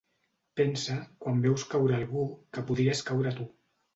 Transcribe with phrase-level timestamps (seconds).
[0.59, 0.95] Pensa,
[1.25, 2.25] quan veus caure algú,
[2.57, 3.49] que podries caure tu.